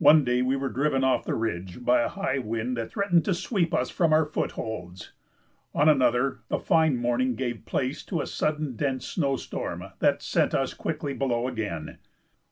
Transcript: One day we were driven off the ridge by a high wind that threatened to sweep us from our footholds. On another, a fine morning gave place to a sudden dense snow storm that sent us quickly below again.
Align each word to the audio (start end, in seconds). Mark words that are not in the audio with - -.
One 0.00 0.24
day 0.24 0.42
we 0.42 0.56
were 0.56 0.68
driven 0.68 1.04
off 1.04 1.22
the 1.24 1.36
ridge 1.36 1.84
by 1.84 2.00
a 2.00 2.08
high 2.08 2.38
wind 2.38 2.76
that 2.76 2.90
threatened 2.90 3.24
to 3.26 3.32
sweep 3.34 3.72
us 3.72 3.88
from 3.88 4.12
our 4.12 4.26
footholds. 4.26 5.12
On 5.76 5.88
another, 5.88 6.40
a 6.50 6.58
fine 6.58 6.96
morning 6.96 7.36
gave 7.36 7.64
place 7.66 8.04
to 8.06 8.20
a 8.20 8.26
sudden 8.26 8.74
dense 8.74 9.06
snow 9.06 9.36
storm 9.36 9.84
that 10.00 10.22
sent 10.22 10.54
us 10.54 10.74
quickly 10.74 11.14
below 11.14 11.46
again. 11.46 11.98